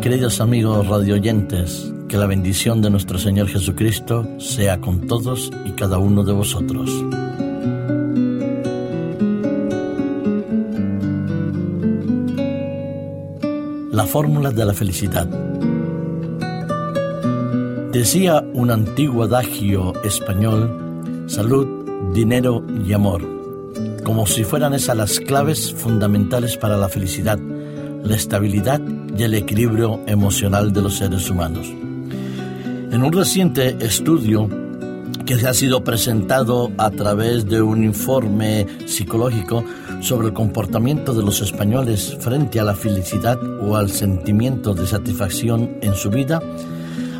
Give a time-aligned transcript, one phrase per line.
[0.00, 5.98] Queridos amigos radioyentes, que la bendición de nuestro Señor Jesucristo sea con todos y cada
[5.98, 6.90] uno de vosotros.
[13.92, 15.28] La fórmula de la felicidad.
[17.92, 23.22] Decía un antiguo adagio español, salud, dinero y amor,
[24.02, 30.00] como si fueran esas las claves fundamentales para la felicidad, la estabilidad y el equilibrio
[30.06, 31.66] emocional de los seres humanos.
[31.68, 34.48] En un reciente estudio
[35.24, 39.64] que ha sido presentado a través de un informe psicológico
[40.00, 45.76] sobre el comportamiento de los españoles frente a la felicidad o al sentimiento de satisfacción
[45.80, 46.42] en su vida,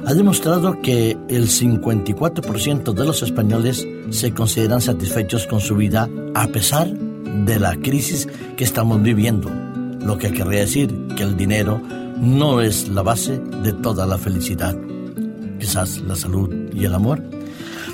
[0.05, 6.49] ha demostrado que el 54% de los españoles se consideran satisfechos con su vida a
[6.49, 9.49] pesar de la crisis que estamos viviendo,
[10.05, 11.81] lo que querría decir que el dinero
[12.19, 14.77] no es la base de toda la felicidad,
[15.59, 17.23] quizás la salud y el amor.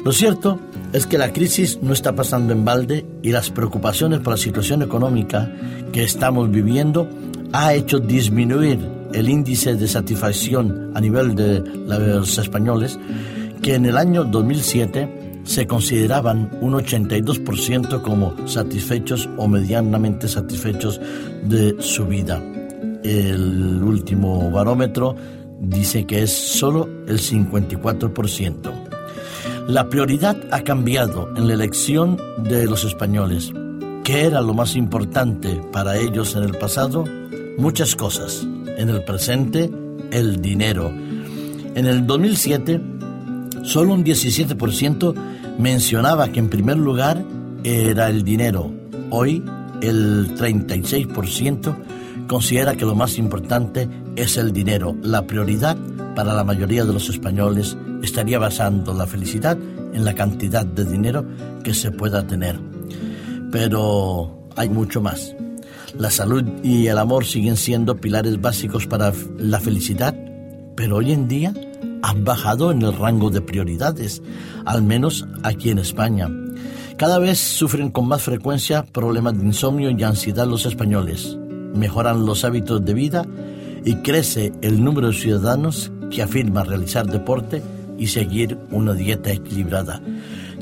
[0.05, 0.61] Lo cierto
[0.93, 4.83] es que la crisis no está pasando en balde y las preocupaciones por la situación
[4.83, 5.53] económica
[5.93, 7.09] que estamos viviendo
[7.53, 8.79] ha hecho disminuir
[9.13, 12.99] el índice de satisfacción a nivel de los españoles
[13.63, 21.01] que en el año 2007 se consideraban un 82% como satisfechos o medianamente satisfechos
[21.43, 22.43] de su vida.
[23.03, 25.17] El último barómetro
[25.59, 28.73] dice que es solo el 54%.
[29.69, 33.51] La prioridad ha cambiado en la elección de los españoles.
[34.05, 37.07] ¿Qué era lo más importante para ellos en el pasado?
[37.57, 38.47] Muchas cosas.
[38.77, 39.71] En el presente,
[40.11, 40.93] el dinero.
[41.75, 42.81] En el 2007,
[43.69, 45.15] solo un 17%
[45.59, 47.23] mencionaba que en primer lugar
[47.65, 48.73] era el dinero.
[49.11, 49.45] Hoy,
[49.83, 51.77] el 36%
[52.27, 54.97] considera que lo más importante es el dinero.
[55.03, 55.77] La prioridad
[56.17, 59.59] para la mayoría de los españoles estaría basando la felicidad
[59.93, 61.27] en la cantidad de dinero
[61.63, 62.59] que se pueda tener.
[63.53, 65.35] Pero hay mucho más.
[65.99, 70.15] La salud y el amor siguen siendo pilares básicos para la felicidad,
[70.75, 71.53] pero hoy en día
[72.03, 74.23] han bajado en el rango de prioridades,
[74.65, 76.29] al menos aquí en España.
[76.97, 81.39] Cada vez sufren con más frecuencia problemas de insomnio y ansiedad los españoles
[81.75, 83.27] mejoran los hábitos de vida
[83.85, 87.63] y crece el número de ciudadanos que afirman realizar deporte
[87.99, 90.01] y seguir una dieta equilibrada.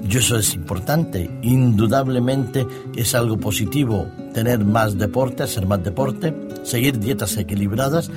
[0.08, 6.98] Y eso es importante, indudablemente es algo positivo tener más deporte, hacer más deporte, seguir
[6.98, 8.10] dietas equilibradas,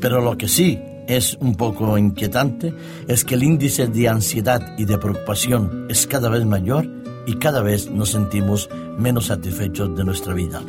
[0.00, 2.74] pero lo que sí es un poco inquietante
[3.08, 6.88] es que el índice de ansiedad y de preocupación es cada vez mayor
[7.26, 8.68] y cada vez nos sentimos
[8.98, 10.62] menos satisfechos de nuestra vida.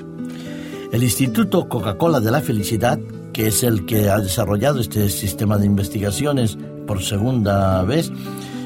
[0.92, 3.00] El Instituto Coca-Cola de la Felicidad,
[3.34, 8.12] que es el que ha desarrollado este sistema de investigaciones por segunda vez,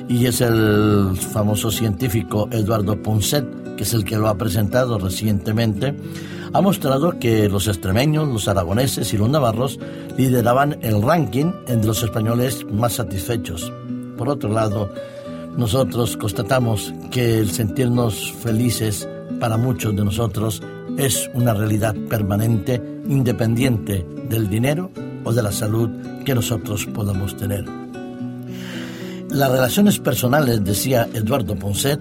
[0.08, 5.96] y es el famoso científico Eduardo Ponset, que es el que lo ha presentado recientemente,
[6.54, 9.80] ha mostrado que los extremeños, los aragoneses y los navarros
[10.18, 13.72] lideraban el ranking entre los españoles más satisfechos.
[14.18, 14.90] Por otro lado,
[15.58, 19.08] nosotros constatamos que el sentirnos felices
[19.40, 20.62] para muchos de nosotros
[20.98, 24.92] es una realidad permanente, independiente del dinero
[25.24, 25.90] o de la salud
[26.26, 27.66] que nosotros podamos tener.
[29.30, 32.00] Las relaciones personales, decía Eduardo Ponset,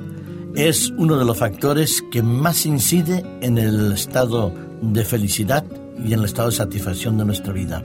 [0.55, 4.53] es uno de los factores que más incide en el estado
[4.83, 5.65] de felicidad
[6.05, 7.83] y en el estado de satisfacción de nuestra vida.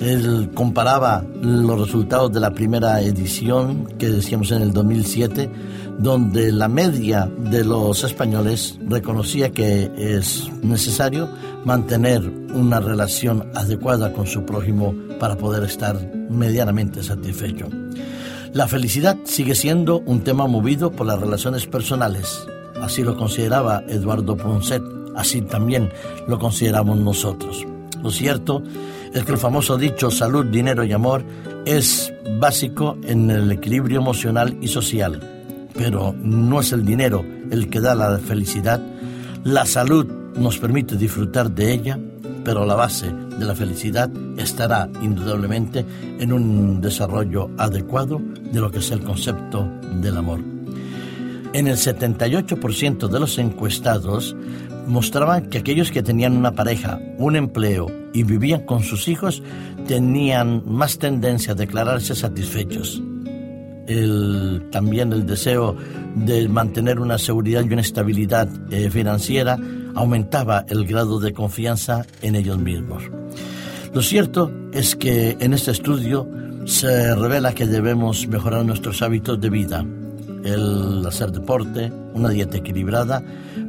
[0.00, 5.50] Él comparaba los resultados de la primera edición que decíamos en el 2007,
[5.98, 11.28] donde la media de los españoles reconocía que es necesario
[11.64, 15.96] mantener una relación adecuada con su prójimo para poder estar
[16.28, 17.68] medianamente satisfecho.
[18.54, 22.46] La felicidad sigue siendo un tema movido por las relaciones personales.
[22.80, 24.80] Así lo consideraba Eduardo Ponset,
[25.16, 25.90] así también
[26.28, 27.66] lo consideramos nosotros.
[28.00, 28.62] Lo cierto
[29.12, 31.24] es que el famoso dicho salud, dinero y amor
[31.64, 35.20] es básico en el equilibrio emocional y social,
[35.74, 38.80] pero no es el dinero el que da la felicidad.
[39.42, 41.98] La salud nos permite disfrutar de ella,
[42.44, 45.84] pero la base de la felicidad estará indudablemente
[46.18, 48.20] en un desarrollo adecuado
[48.52, 49.68] de lo que es el concepto
[50.00, 50.40] del amor.
[51.52, 54.36] En el 78% de los encuestados
[54.86, 59.42] mostraban que aquellos que tenían una pareja, un empleo y vivían con sus hijos
[59.86, 63.02] tenían más tendencia a declararse satisfechos.
[64.70, 65.76] también el deseo
[66.14, 69.58] de mantener una seguridad y una estabilidad eh, financiera
[69.94, 73.02] aumentaba el grado de confianza en ellos mismos.
[73.92, 76.28] Lo cierto es que en este estudio
[76.64, 79.84] se revela que debemos mejorar nuestros hábitos de vida,
[80.44, 83.22] el hacer deporte, una dieta equilibrada,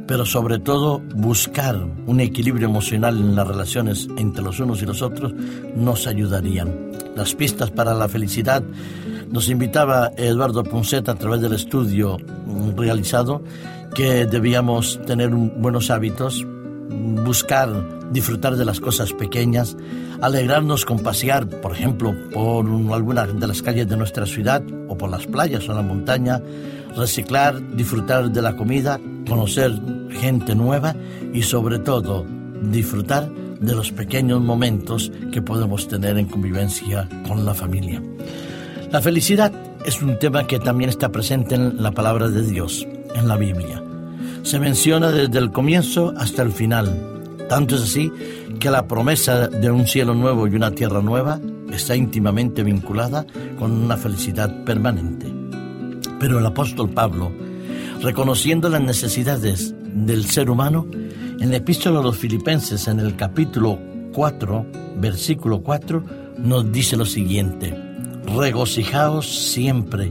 [0.06, 1.76] pero sobre todo buscar
[2.06, 5.32] un equilibrio emocional en las relaciones entre los unos y los otros
[5.74, 6.92] nos ayudarían.
[7.14, 8.62] Las pistas para la felicidad
[9.30, 12.18] nos invitaba Eduardo Punset a través del estudio
[12.76, 13.42] realizado
[13.96, 16.44] que debíamos tener buenos hábitos,
[17.24, 17.70] buscar
[18.12, 19.74] disfrutar de las cosas pequeñas,
[20.20, 25.10] alegrarnos con pasear, por ejemplo, por alguna de las calles de nuestra ciudad o por
[25.10, 26.42] las playas o la montaña,
[26.94, 29.72] reciclar, disfrutar de la comida, conocer
[30.10, 30.94] gente nueva
[31.32, 32.26] y sobre todo
[32.70, 38.02] disfrutar de los pequeños momentos que podemos tener en convivencia con la familia.
[38.92, 39.52] La felicidad
[39.86, 42.86] es un tema que también está presente en la palabra de Dios,
[43.16, 43.82] en la Biblia.
[44.42, 47.16] Se menciona desde el comienzo hasta el final,
[47.48, 48.12] tanto es así
[48.60, 51.40] que la promesa de un cielo nuevo y una tierra nueva
[51.72, 53.26] está íntimamente vinculada
[53.58, 55.32] con una felicidad permanente.
[56.18, 57.32] Pero el apóstol Pablo,
[58.02, 60.86] reconociendo las necesidades del ser humano,
[61.40, 63.78] en la epístola a los filipenses en el capítulo
[64.12, 64.66] 4,
[64.98, 66.02] versículo 4,
[66.38, 67.76] nos dice lo siguiente,
[68.36, 70.10] regocijaos siempre,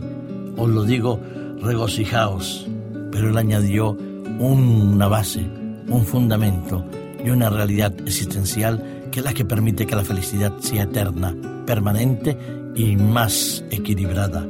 [0.58, 1.20] os lo digo,
[1.62, 2.68] regocijaos,
[3.16, 3.98] pero él añadió
[4.40, 5.40] una base,
[5.88, 6.84] un fundamento,
[7.24, 11.34] y una realidad existencial que es la que permite que la felicidad sea eterna,
[11.66, 12.38] permanente
[12.76, 14.46] y más equilibrada.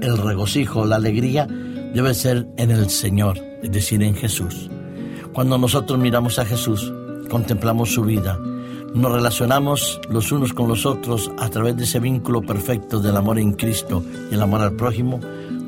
[0.00, 1.48] El regocijo, la alegría
[1.92, 4.70] debe ser en el Señor, es decir, en Jesús.
[5.32, 6.92] Cuando nosotros miramos a Jesús,
[7.28, 8.38] contemplamos su vida,
[8.94, 13.40] nos relacionamos los unos con los otros a través de ese vínculo perfecto del amor
[13.40, 15.18] en Cristo y el amor al prójimo,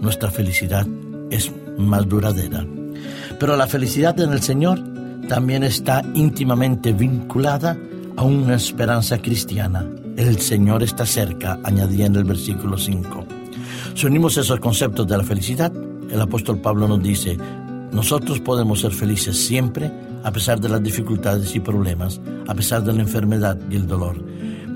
[0.00, 0.87] nuestra felicidad
[1.31, 1.50] es
[1.81, 2.67] más duradera.
[3.38, 4.81] Pero la felicidad en el Señor
[5.29, 7.77] también está íntimamente vinculada
[8.17, 9.87] a una esperanza cristiana.
[10.17, 13.27] El Señor está cerca, añadía en el versículo 5.
[13.94, 15.73] Si unimos esos conceptos de la felicidad,
[16.11, 17.37] el apóstol Pablo nos dice,
[17.93, 19.91] nosotros podemos ser felices siempre
[20.23, 24.23] a pesar de las dificultades y problemas, a pesar de la enfermedad y el dolor.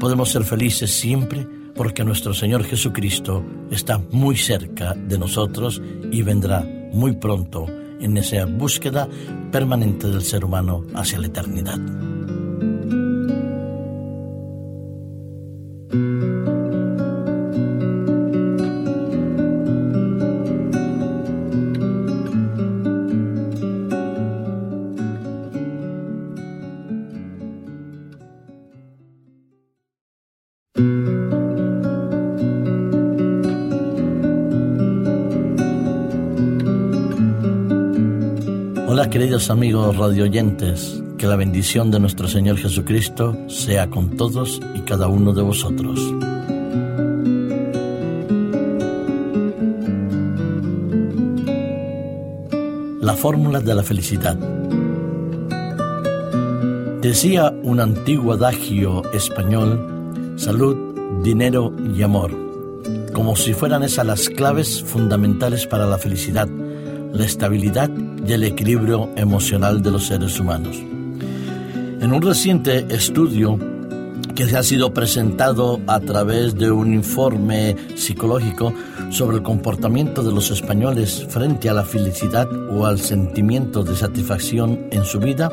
[0.01, 6.67] Podemos ser felices siempre porque nuestro Señor Jesucristo está muy cerca de nosotros y vendrá
[6.95, 7.67] muy pronto
[8.01, 9.09] en esa búsqueda
[9.51, 11.79] permanente del ser humano hacia la eternidad.
[39.15, 45.07] Queridos amigos radioyentes, que la bendición de nuestro Señor Jesucristo sea con todos y cada
[45.07, 46.01] uno de vosotros.
[53.01, 54.37] La fórmula de la felicidad.
[57.01, 60.77] Decía un antiguo adagio español, salud,
[61.23, 62.33] dinero y amor,
[63.13, 67.89] como si fueran esas las claves fundamentales para la felicidad, la estabilidad
[68.27, 70.77] y el equilibrio emocional de los seres humanos.
[70.77, 73.59] En un reciente estudio
[74.35, 78.73] que se ha sido presentado a través de un informe psicológico
[79.11, 84.87] sobre el comportamiento de los españoles frente a la felicidad o al sentimiento de satisfacción
[84.91, 85.51] en su vida,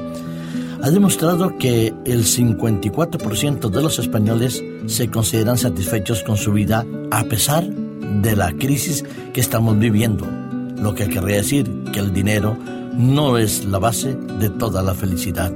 [0.82, 7.24] ha demostrado que el 54% de los españoles se consideran satisfechos con su vida a
[7.26, 10.41] pesar de la crisis que estamos viviendo
[10.82, 12.58] lo que querría decir que el dinero
[12.94, 15.54] no es la base de toda la felicidad,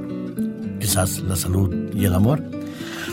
[0.80, 2.44] quizás la salud y el amor.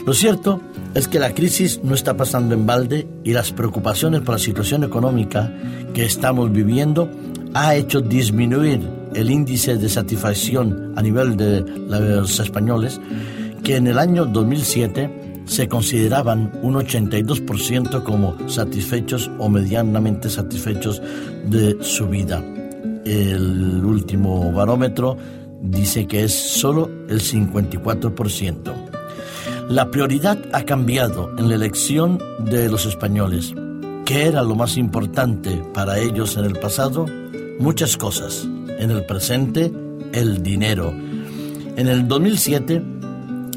[0.06, 0.60] Lo cierto
[0.94, 4.84] es que la crisis no está pasando en balde y las preocupaciones por la situación
[4.84, 5.52] económica
[5.94, 7.10] que estamos viviendo
[7.54, 8.80] ha hecho disminuir
[9.14, 13.00] el índice de satisfacción a nivel de los españoles
[13.62, 21.02] que en el año 2007 se consideraban un 82% como satisfechos o medianamente satisfechos
[21.46, 22.42] de su vida.
[23.04, 25.16] El último barómetro
[25.60, 28.72] dice que es solo el 54%.
[29.68, 33.54] La prioridad ha cambiado en la elección de los españoles.
[34.04, 37.06] ¿Qué era lo más importante para ellos en el pasado?
[37.58, 38.46] Muchas cosas.
[38.78, 39.72] En el presente,
[40.12, 40.92] el dinero.
[41.76, 42.82] En el 2007,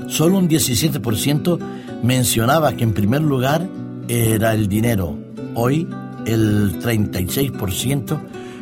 [0.07, 1.59] solo un 17%
[2.03, 3.67] mencionaba que en primer lugar
[4.07, 5.17] era el dinero.
[5.55, 5.87] Hoy
[6.25, 8.19] el 36%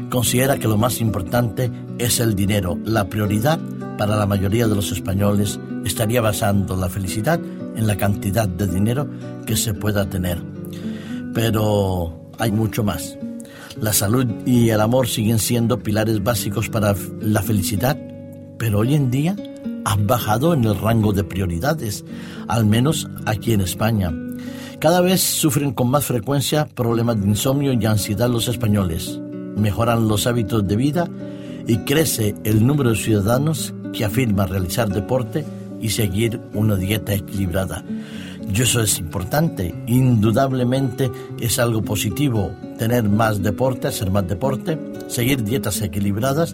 [0.09, 2.77] considera que lo más importante es el dinero.
[2.85, 3.59] La prioridad
[3.97, 7.39] para la mayoría de los españoles estaría basando la felicidad
[7.75, 9.09] en la cantidad de dinero
[9.45, 10.41] que se pueda tener.
[11.33, 13.17] Pero hay mucho más.
[13.79, 17.97] La salud y el amor siguen siendo pilares básicos para la felicidad,
[18.57, 19.35] pero hoy en día
[19.85, 22.05] han bajado en el rango de prioridades,
[22.47, 24.11] al menos aquí en España.
[24.79, 29.19] Cada vez sufren con más frecuencia problemas de insomnio y ansiedad los españoles.
[29.55, 31.09] Mejoran los hábitos de vida
[31.67, 35.45] y crece el número de ciudadanos que afirman realizar deporte
[35.79, 37.85] y seguir una dieta equilibrada.
[38.53, 41.09] Y eso es importante, indudablemente
[41.39, 46.53] es algo positivo tener más deporte, hacer más deporte, seguir dietas equilibradas,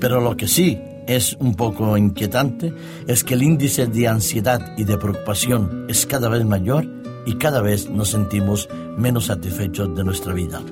[0.00, 2.72] pero lo que sí es un poco inquietante
[3.06, 6.86] es que el índice de ansiedad y de preocupación es cada vez mayor
[7.26, 10.62] y cada vez nos sentimos menos satisfechos de nuestra vida.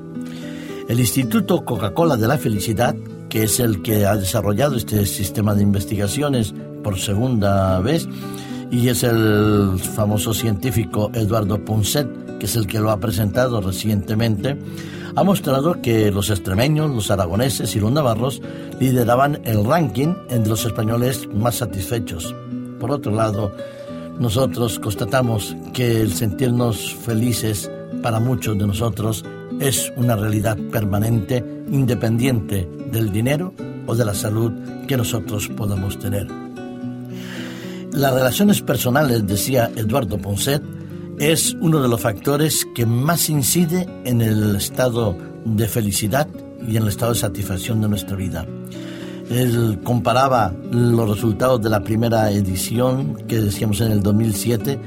[0.89, 2.95] El Instituto Coca-Cola de la Felicidad,
[3.29, 8.07] que es el que ha desarrollado este sistema de investigaciones por segunda vez,
[8.71, 14.57] y es el famoso científico Eduardo Punset, que es el que lo ha presentado recientemente,
[15.17, 18.43] ha mostrado que los extremeños, los aragoneses y los navarros
[18.79, 22.35] lideraban el ranking entre los españoles más satisfechos.
[22.79, 23.51] Por otro lado,
[24.21, 27.71] nosotros constatamos que el sentirnos felices
[28.03, 29.25] para muchos de nosotros
[29.59, 33.55] es una realidad permanente, independiente del dinero
[33.87, 34.53] o de la salud
[34.87, 36.27] que nosotros podamos tener.
[37.93, 40.63] Las relaciones personales, decía Eduardo Ponset,
[41.19, 46.29] es uno de los factores que más incide en el estado de felicidad
[46.67, 48.47] y en el estado de satisfacción de nuestra vida.
[49.31, 54.79] Él comparaba los resultados de la primera edición que decíamos en el 2007,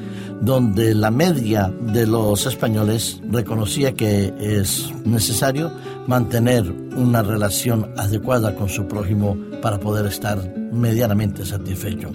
[0.42, 5.72] donde la media de los españoles reconocía que es necesario
[6.08, 10.38] mantener una relación adecuada con su prójimo para poder estar
[10.72, 12.12] medianamente satisfecho.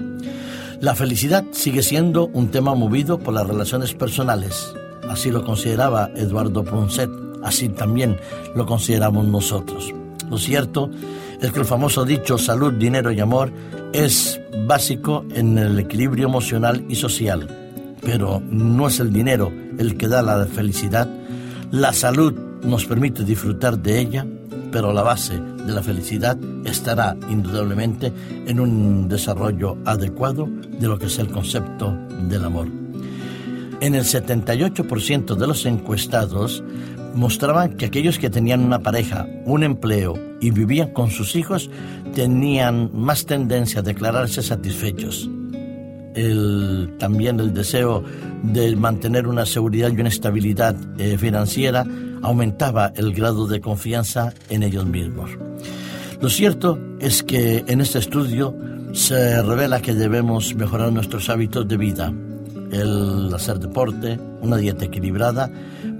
[0.85, 4.75] La felicidad sigue siendo un tema movido por las relaciones personales.
[5.09, 7.09] Así lo consideraba Eduardo Ponset,
[7.43, 8.19] así también
[8.55, 9.95] lo consideramos nosotros.
[10.29, 10.91] Lo cierto
[11.41, 13.51] es que el famoso dicho salud, dinero y amor
[13.95, 17.49] es básico en el equilibrio emocional y social,
[18.03, 21.09] pero no es el dinero el que da la felicidad.
[21.71, 24.27] La salud nos permite disfrutar de ella,
[24.75, 28.13] pero la base de la felicidad estará indudablemente
[28.45, 31.97] en un desarrollo adecuado de lo que es el concepto
[32.29, 32.67] del amor.
[33.81, 36.65] En el 78% de los encuestados
[37.15, 41.71] mostraban que aquellos que tenían una pareja, un empleo y vivían con sus hijos
[42.13, 45.31] tenían más tendencia a declararse satisfechos.
[46.99, 48.03] también el deseo
[48.43, 51.87] de mantener una seguridad y una estabilidad eh, financiera
[52.25, 55.31] aumentaba el grado de confianza en ellos mismos.
[56.21, 58.57] Lo cierto es que en este estudio
[58.93, 62.13] se revela que debemos mejorar nuestros hábitos de vida,
[62.73, 65.51] el hacer deporte, una dieta equilibrada,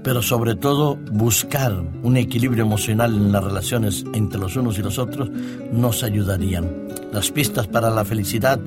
[0.03, 4.97] pero sobre todo buscar un equilibrio emocional en las relaciones entre los unos y los
[4.97, 5.29] otros
[5.71, 6.87] nos ayudarían.
[7.11, 8.59] Las pistas para la felicidad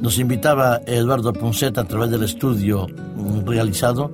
[0.00, 2.86] nos invitaba Eduardo Ponset a través del estudio
[3.44, 4.12] realizado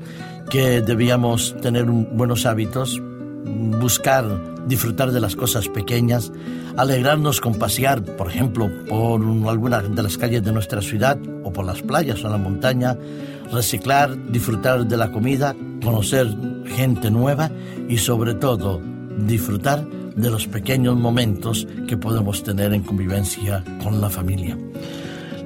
[0.51, 3.01] que debíamos tener buenos hábitos,
[3.45, 4.25] buscar
[4.67, 6.33] disfrutar de las cosas pequeñas,
[6.77, 11.65] alegrarnos con pasear, por ejemplo, por alguna de las calles de nuestra ciudad o por
[11.65, 12.97] las playas o la montaña,
[13.53, 16.29] reciclar, disfrutar de la comida, conocer
[16.67, 17.51] gente nueva
[17.89, 18.81] y sobre todo
[19.19, 19.87] disfrutar
[20.17, 24.57] de los pequeños momentos que podemos tener en convivencia con la familia.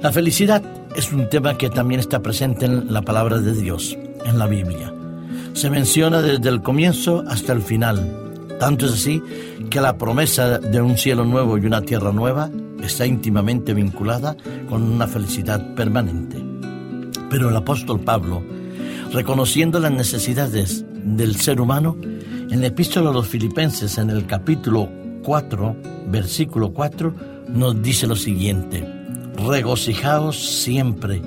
[0.01, 0.63] La felicidad
[0.95, 3.97] es un tema que también está presente en la palabra de Dios,
[4.29, 4.93] en la Biblia.
[5.53, 8.27] Se menciona desde el comienzo hasta el final
[8.59, 9.23] tanto es así
[9.69, 12.51] que la promesa de un cielo nuevo y una tierra nueva
[12.83, 14.35] está íntimamente vinculada
[14.67, 16.43] con una felicidad permanente.
[17.29, 18.43] Pero el apóstol Pablo,
[19.13, 24.89] reconociendo las necesidades del ser humano, en la epístola a los filipenses, en el capítulo
[25.23, 25.75] 4,
[26.07, 27.15] versículo 4,
[27.47, 28.85] nos dice lo siguiente,
[29.37, 31.21] regocijaos siempre,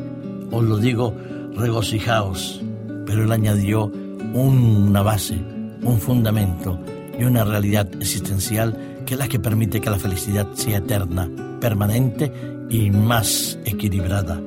[0.50, 1.14] os lo digo,
[1.54, 2.61] regocijaos,
[3.06, 3.90] pero él añadió
[4.35, 5.38] una base,
[5.82, 6.78] un fundamento,
[7.18, 11.28] y una realidad existencial que es la que permite que la felicidad sea eterna,
[11.61, 12.32] permanente
[12.71, 14.40] y más equilibrada.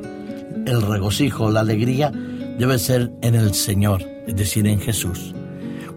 [0.66, 2.12] El regocijo, la alegría
[2.58, 5.34] debe ser en el Señor, es decir, en Jesús.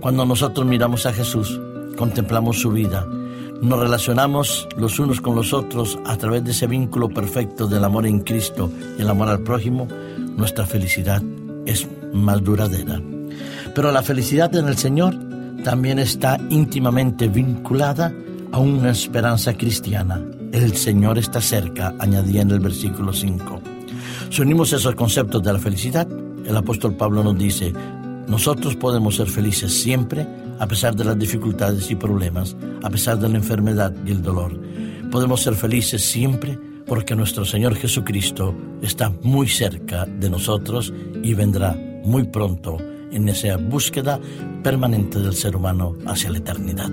[0.01, 1.59] Cuando nosotros miramos a Jesús,
[1.97, 3.07] contemplamos su vida,
[3.61, 8.07] nos relacionamos los unos con los otros a través de ese vínculo perfecto del amor
[8.07, 9.89] en Cristo y el amor al prójimo,
[10.37, 11.23] nuestra felicidad
[11.67, 13.01] es más duradera.
[13.75, 15.17] Pero la felicidad en el Señor
[15.63, 18.13] también está íntimamente vinculada
[18.53, 20.25] a una esperanza cristiana.
[20.53, 23.61] El Señor está cerca, añadía en el versículo 5.
[24.31, 26.09] Si unimos esos conceptos de la felicidad,
[26.47, 27.73] el apóstol Pablo nos dice,
[28.27, 30.27] nosotros podemos ser felices siempre
[30.59, 34.59] a pesar de las dificultades y problemas, a pesar de la enfermedad y el dolor.
[35.11, 41.77] Podemos ser felices siempre porque nuestro Señor Jesucristo está muy cerca de nosotros y vendrá
[42.09, 42.79] muy pronto
[43.13, 44.19] en esa búsqueda
[44.63, 46.91] permanente del ser humano hacia la eternidad.